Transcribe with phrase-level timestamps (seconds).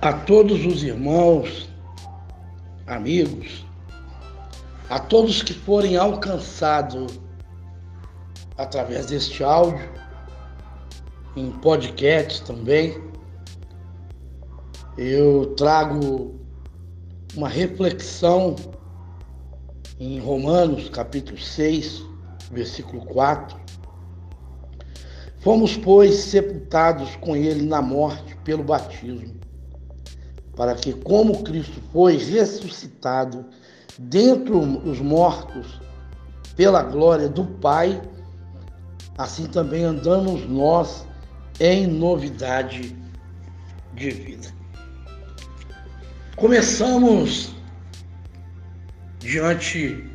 [0.00, 1.68] A todos os irmãos,
[2.86, 3.66] amigos,
[4.88, 7.18] a todos que forem alcançados
[8.56, 9.90] através deste áudio,
[11.34, 13.02] em podcast também,
[14.96, 16.38] eu trago
[17.36, 18.54] uma reflexão
[19.98, 22.02] em Romanos capítulo 6,
[22.50, 23.58] versículo 4.
[25.40, 29.36] Fomos, pois, sepultados com ele na morte pelo batismo
[30.56, 33.44] para que, como Cristo foi ressuscitado
[33.98, 35.80] dentre os mortos
[36.56, 38.00] pela glória do Pai,
[39.18, 41.06] assim também andamos nós
[41.60, 42.96] em novidade
[43.94, 44.48] de vida.
[46.36, 47.54] Começamos
[49.26, 50.08] diante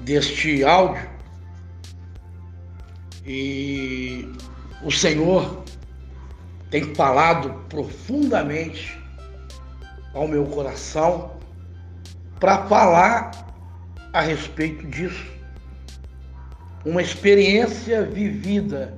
[0.00, 1.04] deste áudio
[3.26, 4.32] e
[4.84, 5.64] o Senhor
[6.70, 8.96] tem falado profundamente
[10.14, 11.32] ao meu coração
[12.38, 13.32] para falar
[14.12, 15.26] a respeito disso.
[16.84, 18.96] Uma experiência vivida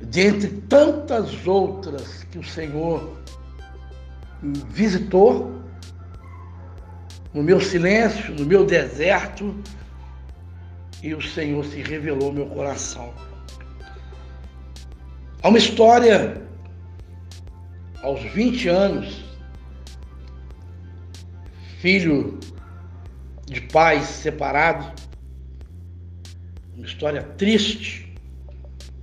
[0.00, 3.16] dentre tantas outras que o Senhor
[4.42, 5.60] visitou
[7.32, 9.54] no meu silêncio, no meu deserto,
[11.02, 13.12] e o Senhor se revelou meu coração.
[15.42, 16.42] Há uma história
[18.02, 19.24] aos 20 anos,
[21.78, 22.38] filho
[23.46, 24.92] de pais separados,
[26.76, 28.12] uma história triste,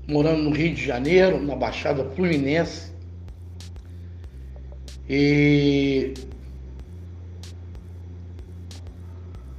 [0.08, 2.92] morando no Rio de Janeiro, na Baixada Fluminense.
[5.10, 6.14] E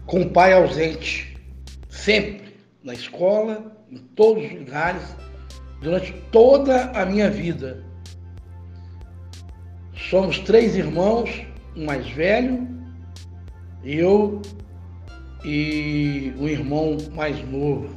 [0.08, 1.36] com o pai ausente,
[1.90, 5.02] sempre na escola, em todos os lugares,
[5.82, 7.84] durante toda a minha vida.
[10.08, 11.30] Somos três irmãos,
[11.76, 12.66] um mais velho,
[13.84, 14.40] eu
[15.44, 17.94] e um irmão mais novo.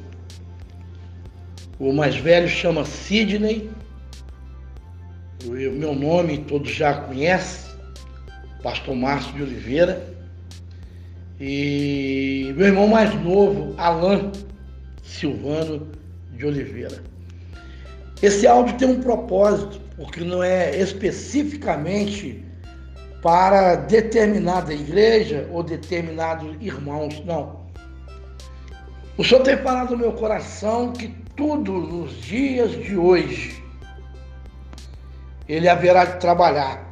[1.80, 3.72] O mais velho chama Sidney,
[5.46, 7.72] o meu nome todos já conhecem,
[8.62, 10.21] Pastor Márcio de Oliveira.
[11.44, 14.31] E meu irmão mais novo, Alain
[15.02, 15.88] Silvano
[16.34, 17.02] de Oliveira.
[18.22, 22.46] Esse áudio tem um propósito porque não é especificamente
[23.24, 27.62] para determinada igreja ou determinados irmãos, não.
[29.18, 33.63] O Senhor tem falado no meu coração que tudo nos dias de hoje
[35.50, 36.88] ele haverá de trabalhar,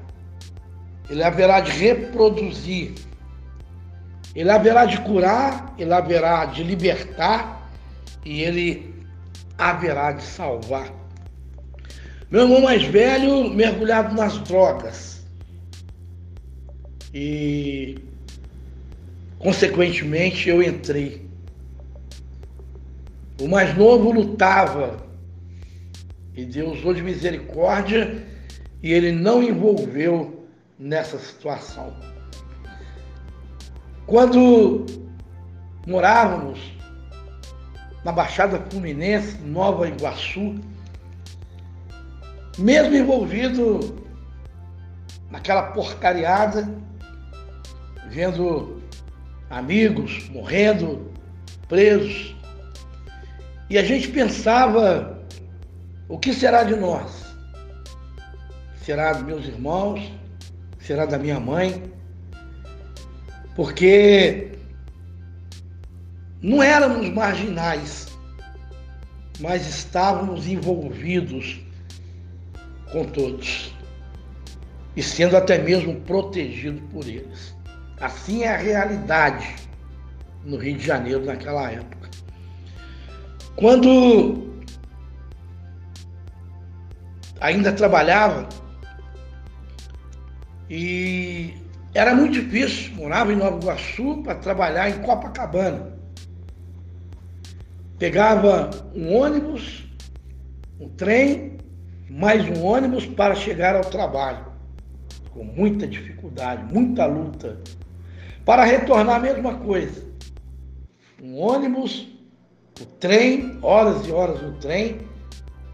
[1.07, 2.93] ele haverá de reproduzir,
[4.35, 7.71] ele haverá de curar, ele haverá de libertar
[8.25, 8.93] e ele
[9.57, 10.93] haverá de salvar.
[12.29, 15.25] Meu irmão mais velho mergulhado nas drogas.
[17.11, 17.97] E,
[19.39, 21.27] consequentemente, eu entrei.
[23.41, 24.97] O mais novo lutava.
[26.35, 28.23] E Deus usou de misericórdia
[28.81, 30.45] e ele não envolveu
[30.77, 31.93] nessa situação.
[34.09, 34.87] Quando
[35.85, 36.59] morávamos
[38.03, 40.55] na Baixada Fluminense, Nova Iguaçu,
[42.57, 44.03] mesmo envolvido
[45.29, 46.67] naquela porcariada,
[48.09, 48.81] vendo
[49.47, 51.11] amigos morrendo,
[51.67, 52.35] presos.
[53.69, 55.19] E a gente pensava:
[56.07, 57.25] o que será de nós?
[58.81, 60.01] Será dos meus irmãos?
[60.79, 61.98] Será da minha mãe?
[63.59, 64.53] Porque
[66.41, 68.07] não éramos marginais,
[69.41, 71.59] mas estávamos envolvidos
[72.89, 73.75] com todos
[74.95, 77.53] e sendo até mesmo protegido por eles.
[77.99, 79.55] Assim é a realidade
[80.45, 82.09] no Rio de Janeiro naquela época.
[83.57, 84.53] Quando
[87.41, 88.47] ainda trabalhava
[90.69, 91.58] e
[91.93, 95.97] era muito difícil, morava em Nova Iguaçu para trabalhar em Copacabana.
[97.97, 99.87] Pegava um ônibus,
[100.79, 101.57] um trem
[102.09, 104.45] mais um ônibus para chegar ao trabalho,
[105.31, 107.59] com muita dificuldade, muita luta.
[108.45, 110.07] Para retornar a mesma coisa.
[111.21, 112.07] Um ônibus,
[112.79, 115.01] o trem, horas e horas no trem,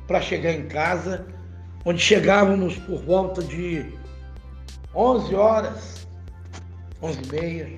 [0.07, 1.25] para chegar em casa,
[1.85, 3.85] onde chegávamos por volta de
[4.93, 6.04] 11 horas,
[7.05, 7.69] 11 e meia.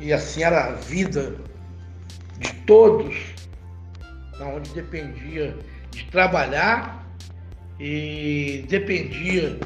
[0.00, 1.34] e assim era a vida
[2.38, 3.16] de todos,
[4.40, 5.56] onde dependia
[5.90, 7.04] de trabalhar
[7.80, 9.58] e dependia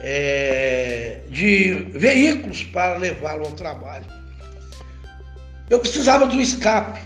[0.00, 4.06] é, de veículos para levá-lo ao trabalho.
[5.70, 7.00] Eu precisava do escape.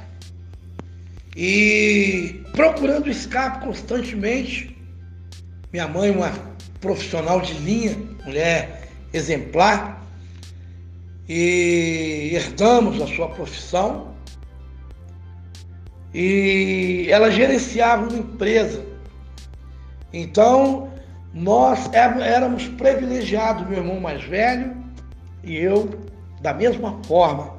[1.37, 4.76] E procurando escape constantemente,
[5.73, 6.32] minha mãe, uma
[6.81, 9.98] profissional de linha, mulher exemplar,
[11.29, 14.15] e herdamos a sua profissão.
[16.15, 18.85] E ela gerenciava uma empresa.
[20.13, 20.91] Então,
[21.35, 24.75] nós éramos privilegiados, meu irmão mais velho
[25.45, 25.91] e eu,
[26.41, 27.59] da mesma forma.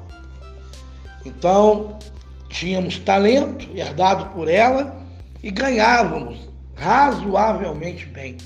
[1.24, 1.96] Então,
[2.48, 5.00] tínhamos talento herdado por ela
[5.42, 8.36] e ganhávamos razoavelmente bem.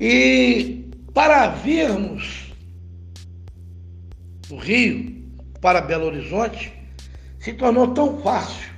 [0.00, 2.45] E para virmos
[4.48, 5.24] do Rio
[5.60, 6.72] para Belo Horizonte,
[7.38, 8.70] se tornou tão fácil.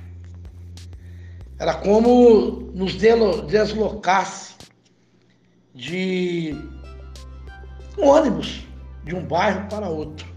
[1.57, 4.55] Era como nos deslocasse
[5.75, 6.55] de
[7.97, 8.65] um ônibus
[9.03, 10.27] de um bairro para outro.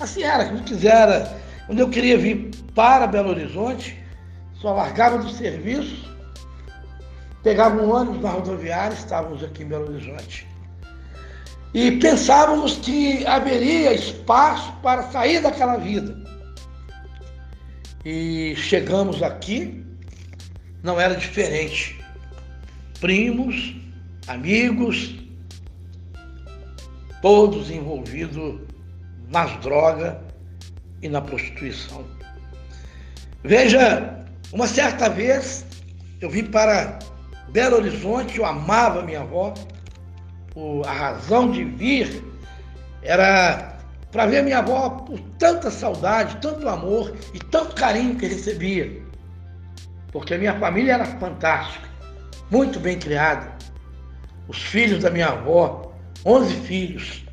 [0.00, 1.36] Assim era, quando quisera,
[1.66, 3.96] quando eu queria vir para Belo Horizonte,
[4.54, 6.08] só largava do serviço,
[7.42, 10.46] pegava um ônibus na rodoviária, estávamos aqui em Belo Horizonte.
[11.74, 16.16] E pensávamos que haveria espaço para sair daquela vida.
[18.04, 19.84] E chegamos aqui,
[20.82, 21.98] não era diferente.
[23.00, 23.76] Primos,
[24.26, 25.14] amigos,
[27.20, 28.60] todos envolvidos
[29.28, 30.16] nas drogas
[31.02, 32.04] e na prostituição.
[33.44, 35.64] Veja, uma certa vez
[36.20, 36.98] eu vim para
[37.50, 39.54] Belo Horizonte, eu amava minha avó,
[40.84, 42.22] a razão de vir
[43.02, 43.78] era
[44.10, 49.02] para ver minha avó por tanta saudade, tanto amor e tanto carinho que recebia.
[50.10, 51.88] Porque a minha família era fantástica,
[52.50, 53.58] muito bem criada
[54.48, 55.92] os filhos da minha avó,
[56.24, 57.24] 11 filhos,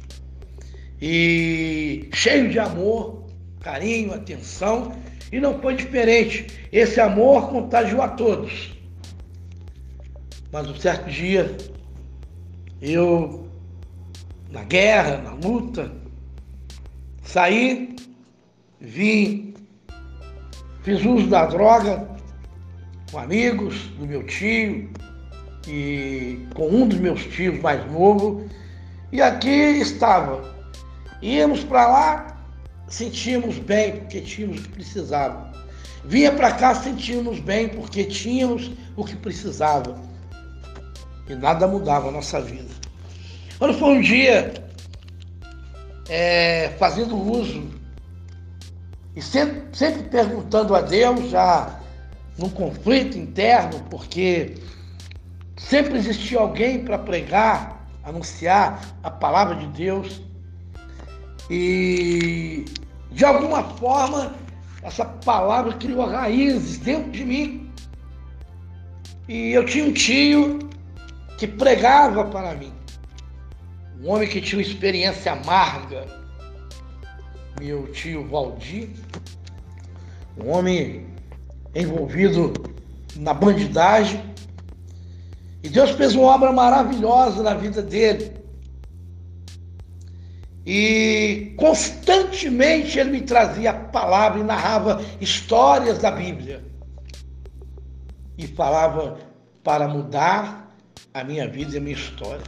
[1.01, 3.25] e cheio de amor,
[3.61, 4.93] carinho, atenção,
[5.31, 6.67] e não foi diferente.
[6.71, 8.75] Esse amor contagiou a todos.
[10.51, 11.55] Mas um certo dia,
[12.91, 13.47] eu,
[14.51, 15.91] na guerra, na luta,
[17.23, 17.95] saí,
[18.79, 19.53] vim,
[20.83, 22.07] fiz uso da droga
[23.11, 24.89] com amigos do meu tio,
[25.67, 28.45] e com um dos meus tios mais novo,
[29.11, 30.53] e aqui estava.
[31.21, 32.37] Íamos para lá,
[32.87, 35.51] sentíamos bem porque tínhamos o que precisava.
[36.03, 39.99] Vinha para cá, sentíamos bem porque tínhamos o que precisava.
[41.27, 42.73] E nada mudava a nossa vida.
[43.57, 44.53] Quando foi um dia,
[46.09, 47.69] é, fazendo uso,
[49.15, 51.79] e sempre, sempre perguntando a Deus, já
[52.37, 54.55] num conflito interno, porque
[55.57, 60.21] Sempre existiu alguém para pregar, anunciar a palavra de Deus.
[61.49, 62.65] E
[63.11, 64.35] de alguma forma
[64.83, 67.71] essa palavra criou raízes dentro de mim.
[69.27, 70.59] E eu tinha um tio
[71.37, 72.73] que pregava para mim.
[74.01, 76.05] Um homem que tinha uma experiência amarga.
[77.59, 78.89] Meu tio Valdir.
[80.37, 81.07] Um homem
[81.73, 82.53] envolvido
[83.15, 84.35] na bandidagem
[85.65, 88.31] e Deus fez uma obra maravilhosa na vida dele.
[90.63, 96.63] E constantemente ele me trazia a palavra e narrava histórias da Bíblia.
[98.37, 99.17] E falava
[99.63, 100.64] para mudar
[101.15, 102.43] a minha vida e a minha história.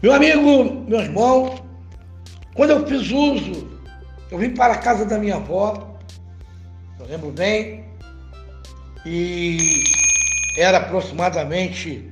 [0.00, 1.58] Meu amigo, meu irmão,
[2.54, 3.68] quando eu fiz uso,
[4.30, 5.98] eu vim para a casa da minha avó,
[7.00, 7.86] eu lembro bem,
[9.04, 9.82] e
[10.56, 12.08] era aproximadamente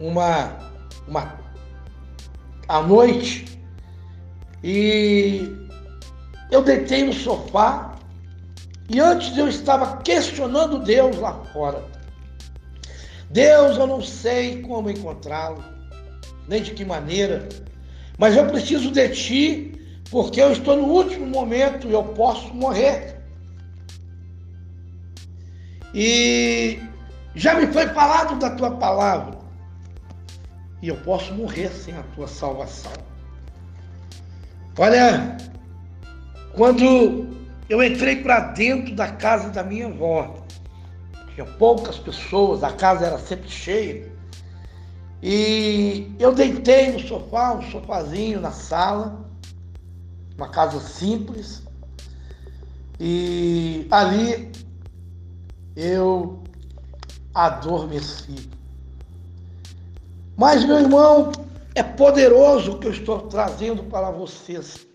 [0.00, 0.58] uma,
[1.06, 1.38] uma
[2.66, 3.56] à noite
[4.64, 5.48] e
[6.50, 7.94] eu deitei no sofá
[8.88, 11.99] e antes eu estava questionando Deus lá fora.
[13.30, 15.62] Deus, eu não sei como encontrá-lo,
[16.48, 17.48] nem de que maneira,
[18.18, 23.20] mas eu preciso de ti, porque eu estou no último momento e eu posso morrer.
[25.94, 26.78] E
[27.34, 29.38] já me foi falado da tua palavra.
[30.82, 32.92] E eu posso morrer sem a tua salvação.
[34.78, 35.36] Olha,
[36.54, 37.28] quando
[37.68, 40.39] eu entrei para dentro da casa da minha avó,
[41.34, 44.10] tinha poucas pessoas, a casa era sempre cheia.
[45.22, 49.24] E eu deitei no sofá, um sofazinho na sala,
[50.36, 51.62] uma casa simples.
[52.98, 54.50] E ali
[55.76, 56.42] eu
[57.34, 58.50] adormeci.
[60.36, 61.32] Mas, meu irmão,
[61.74, 64.86] é poderoso o que eu estou trazendo para vocês.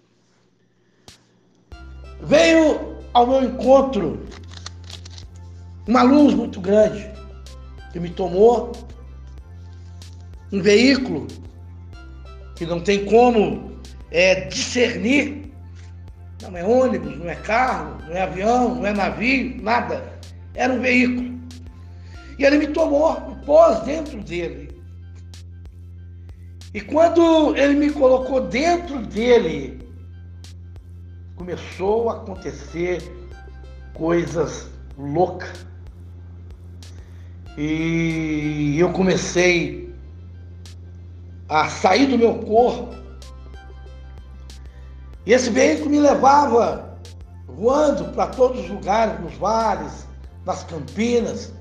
[2.21, 4.25] Veio ao meu encontro
[5.87, 7.09] uma luz muito grande
[7.91, 8.71] que me tomou,
[10.51, 11.27] um veículo
[12.55, 13.79] que não tem como
[14.11, 15.51] é, discernir,
[16.41, 20.13] não é ônibus, não é carro, não é avião, não é navio, nada.
[20.53, 21.35] Era um veículo.
[22.37, 24.75] E ele me tomou, me pôs dentro dele.
[26.73, 29.79] E quando ele me colocou dentro dele,
[31.35, 33.01] começou a acontecer
[33.93, 35.65] coisas loucas.
[37.57, 39.93] E eu comecei
[41.47, 42.93] a sair do meu corpo.
[45.25, 46.97] E esse veículo me levava
[47.47, 50.05] voando para todos os lugares, nos vales,
[50.45, 51.53] nas campinas,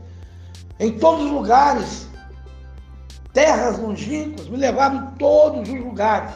[0.80, 2.08] em todos os lugares,
[3.32, 6.34] terras longínquas, me levava em todos os lugares.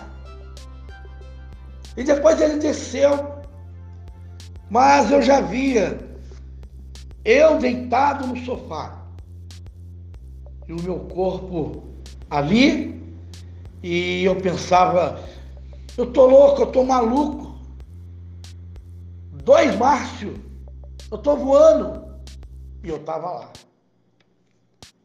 [1.96, 3.34] E depois ele desceu,
[4.70, 5.98] mas eu já via
[7.24, 8.97] eu deitado no sofá
[10.68, 11.82] e o meu corpo
[12.28, 13.02] ali,
[13.82, 15.18] e eu pensava,
[15.96, 17.58] eu tô louco, eu tô maluco.
[19.44, 20.34] Dois Márcio,
[21.10, 22.06] eu tô voando.
[22.84, 23.48] E eu tava lá.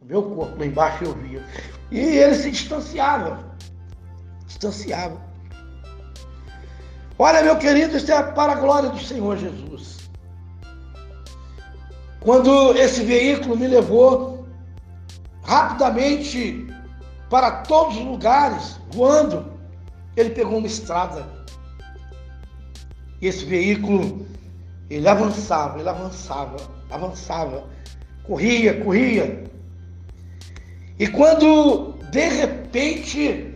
[0.01, 1.41] O meu corpo lá embaixo eu via.
[1.89, 3.55] E ele se distanciava.
[4.45, 5.21] Distanciava.
[7.17, 10.09] Olha, meu querido, isso é para a glória do Senhor Jesus.
[12.19, 14.32] Quando esse veículo me levou
[15.53, 16.65] rapidamente
[17.29, 19.53] para todos os lugares, voando,
[20.15, 21.27] ele pegou uma estrada.
[23.21, 24.25] E esse veículo,
[24.89, 26.57] ele avançava, ele avançava,
[26.89, 27.65] avançava,
[28.23, 29.43] corria, corria.
[30.97, 33.55] E quando, de repente,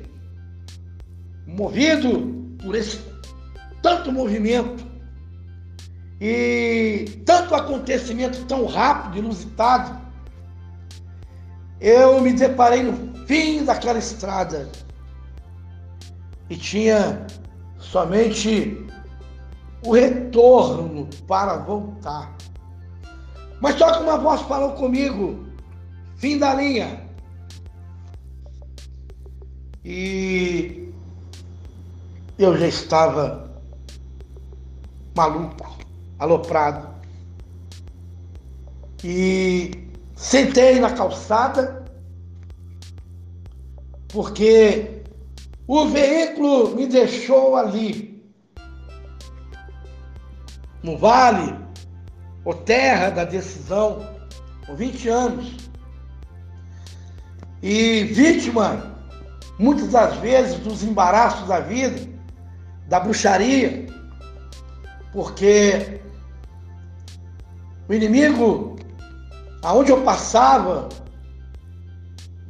[1.45, 2.99] movido por esse
[3.81, 4.85] tanto movimento
[6.19, 10.06] e tanto acontecimento tão rápido, inusitado,
[11.79, 14.69] eu me deparei no fim daquela estrada
[16.49, 17.25] e tinha
[17.77, 18.85] somente
[19.85, 22.35] o retorno para voltar.
[23.61, 25.45] Mas só que uma voz falou comigo,
[26.15, 27.05] fim da linha.
[29.83, 30.91] E
[32.37, 33.61] eu já estava
[35.15, 35.77] maluco,
[36.19, 36.95] aloprado.
[39.03, 39.86] E
[40.17, 41.85] Sentei na calçada,
[44.07, 45.03] porque
[45.67, 48.27] o veículo me deixou ali,
[50.81, 51.55] no vale,
[52.43, 53.99] ou terra da decisão,
[54.65, 55.55] com 20 anos.
[57.61, 58.97] E vítima,
[59.59, 62.09] muitas das vezes, dos embaraços da vida,
[62.87, 63.85] da bruxaria,
[65.13, 66.01] porque
[67.87, 68.76] o inimigo
[69.63, 70.89] aonde eu passava,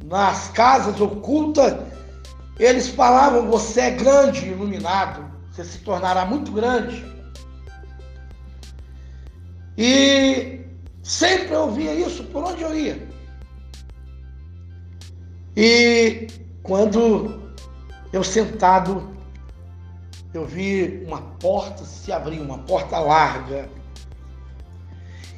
[0.04, 1.74] nas casas ocultas,
[2.58, 7.04] eles falavam: você é grande, iluminado, você se tornará muito grande.
[9.76, 10.64] E
[11.02, 13.08] sempre eu ouvia isso por onde eu ia.
[15.56, 16.26] E
[16.62, 17.52] quando
[18.12, 19.16] eu sentado,
[20.34, 23.68] eu vi uma porta se abrir, uma porta larga.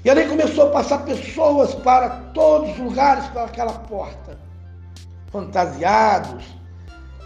[0.04, 4.38] E ali começou a passar pessoas para todos os lugares, para aquela porta,
[5.30, 6.44] fantasiados,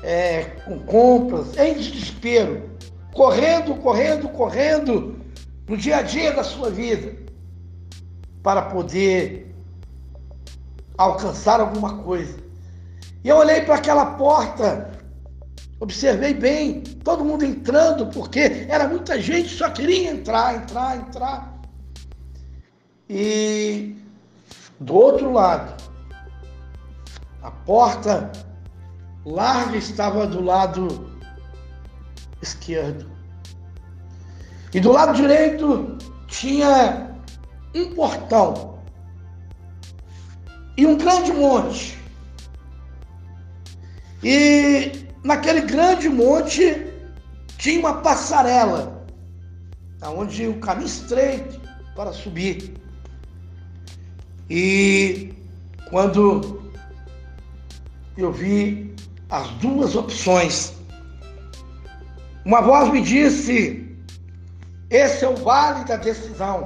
[0.02, 2.70] é, com compras, em desespero,
[3.14, 5.20] correndo, correndo, correndo
[5.68, 7.16] no dia a dia da sua vida,
[8.42, 9.54] para poder
[10.98, 12.36] alcançar alguma coisa.
[13.22, 14.90] E eu olhei para aquela porta,
[15.78, 21.53] observei bem, todo mundo entrando, porque era muita gente, só queria entrar, entrar, entrar.
[23.08, 23.96] E
[24.80, 25.82] do outro lado,
[27.42, 28.32] a porta
[29.26, 31.10] larga estava do lado
[32.40, 33.10] esquerdo.
[34.72, 37.14] E do lado direito tinha
[37.74, 38.78] um portão
[40.76, 41.98] e um grande monte.
[44.22, 46.90] E naquele grande monte
[47.58, 49.06] tinha uma passarela,
[50.02, 51.60] onde o caminho estreito
[51.94, 52.83] para subir.
[54.56, 55.34] E
[55.90, 56.62] quando
[58.16, 58.94] eu vi
[59.28, 60.72] as duas opções,
[62.44, 63.98] Uma voz me disse:
[64.90, 66.62] esse é o vale da decisão.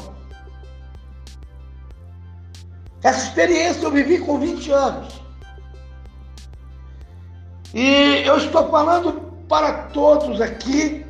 [3.03, 5.23] Essa experiência eu vivi com 20 anos.
[7.73, 9.13] E eu estou falando
[9.49, 11.07] para todos aqui.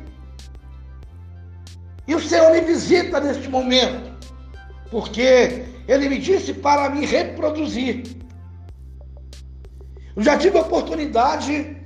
[2.07, 4.15] E o Senhor me visita neste momento,
[4.91, 8.03] porque Ele me disse para me reproduzir.
[10.15, 11.77] Eu já tive oportunidade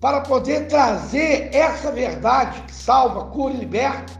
[0.00, 4.12] para poder trazer essa verdade que salva, cura e liberta,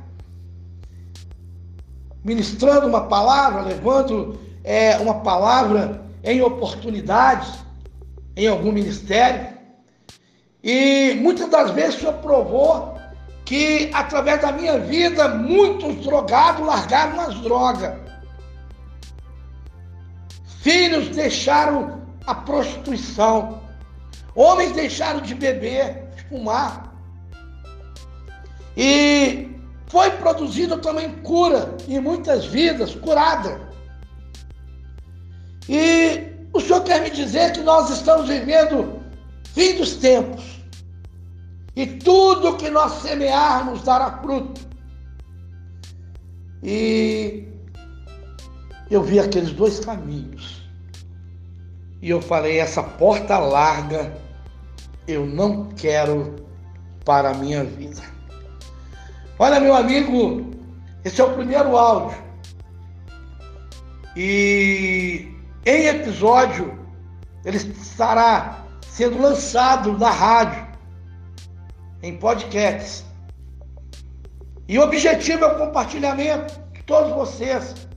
[2.25, 7.59] ministrando uma palavra, levando é, uma palavra em oportunidades,
[8.37, 9.59] em algum ministério.
[10.63, 12.97] E muitas das vezes o Senhor provou
[13.45, 18.08] que através da minha vida muitos drogados largaram as drogas.
[20.61, 23.61] Filhos deixaram a prostituição.
[24.35, 26.93] Homens deixaram de beber, fumar.
[28.77, 29.49] E
[29.87, 33.69] foi produzida também cura em muitas vidas, curada.
[35.69, 39.01] E o Senhor quer me dizer que nós estamos vivendo
[39.55, 40.61] fim dos tempos.
[41.75, 44.61] E tudo que nós semearmos dará fruto.
[46.63, 47.48] E
[48.91, 50.69] eu vi aqueles dois caminhos.
[52.01, 54.17] E eu falei: essa porta larga
[55.07, 56.37] eu não quero
[57.05, 58.03] para a minha vida.
[59.39, 60.51] Olha, meu amigo,
[61.05, 62.19] esse é o primeiro áudio.
[64.15, 65.33] E
[65.65, 66.79] em episódio,
[67.45, 70.67] ele estará sendo lançado na rádio,
[72.03, 73.05] em podcasts.
[74.67, 77.88] E o objetivo é o compartilhamento de todos vocês.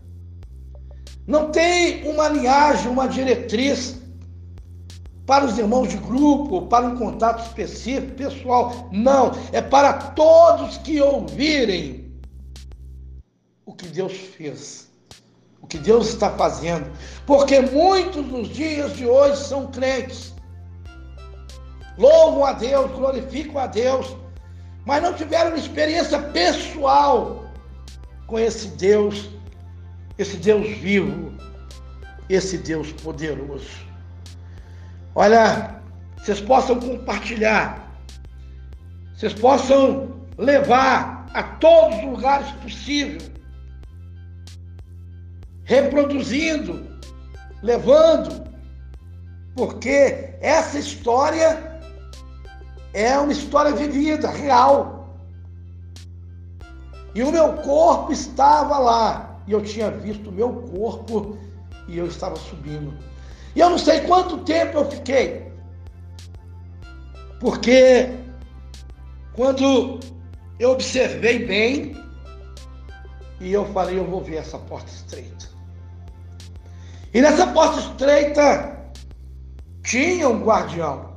[1.28, 3.98] Não tem uma linhagem, uma diretriz
[5.26, 8.90] para os irmãos de grupo, para um contato específico, pessoal.
[8.92, 12.12] Não, é para todos que ouvirem
[13.66, 14.92] o que Deus fez
[15.62, 16.92] o que Deus está fazendo,
[17.26, 20.34] porque muitos nos dias de hoje são crentes,
[21.98, 24.16] louvam a Deus, glorificam a Deus,
[24.86, 27.46] mas não tiveram experiência pessoal
[28.26, 29.30] com esse Deus,
[30.22, 31.34] esse Deus vivo,
[32.30, 33.70] esse Deus poderoso.
[35.16, 35.82] Olha,
[36.18, 37.92] vocês possam compartilhar,
[39.16, 43.32] vocês possam levar a todos os lugares possíveis
[45.64, 46.86] reproduzindo,
[47.64, 48.44] levando,
[49.56, 51.82] porque essa história
[52.94, 55.18] é uma história vivida, real.
[57.16, 61.38] E o meu corpo estava lá, e eu tinha visto meu corpo
[61.88, 62.94] e eu estava subindo.
[63.56, 65.52] E eu não sei quanto tempo eu fiquei,
[67.40, 68.10] porque
[69.34, 70.00] quando
[70.60, 71.96] eu observei bem,
[73.40, 75.50] e eu falei, eu vou ver essa porta estreita.
[77.14, 78.80] E nessa porta estreita
[79.84, 81.16] tinha um guardião,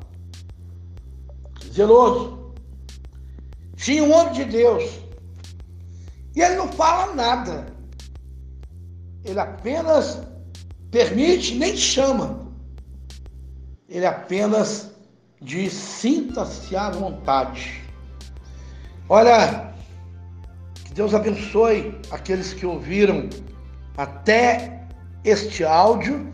[1.70, 2.54] zeloso.
[3.76, 5.00] Tinha um homem de Deus.
[6.34, 7.73] E ele não fala nada.
[9.24, 10.20] Ele apenas
[10.90, 12.48] permite, nem chama.
[13.88, 14.90] Ele apenas
[15.40, 17.82] diz: sinta-se à vontade.
[19.08, 19.72] Olha,
[20.84, 23.28] que Deus abençoe aqueles que ouviram
[23.96, 24.86] até
[25.24, 26.32] este áudio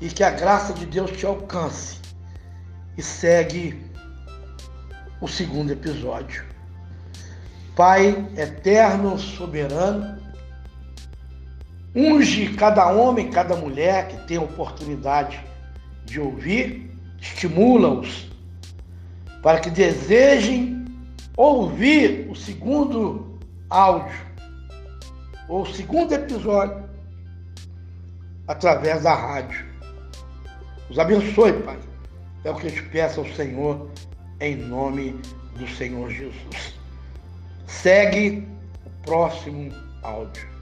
[0.00, 1.98] e que a graça de Deus te alcance.
[2.96, 3.84] E segue
[5.20, 6.44] o segundo episódio.
[7.76, 10.20] Pai eterno, soberano,
[11.98, 15.44] unge cada homem, cada mulher que tem oportunidade
[16.04, 16.88] de ouvir,
[17.20, 18.30] estimula-os
[19.42, 20.84] para que desejem
[21.36, 24.16] ouvir o segundo áudio
[25.48, 26.88] ou o segundo episódio
[28.46, 29.66] através da rádio.
[30.88, 31.78] Os abençoe, Pai.
[32.44, 33.90] É o que eu te peço ao Senhor,
[34.40, 35.20] em nome
[35.56, 36.74] do Senhor Jesus.
[37.66, 38.46] Segue
[38.86, 40.57] o próximo áudio.